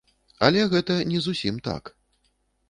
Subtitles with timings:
[0.47, 1.93] Але гэта не зусім так.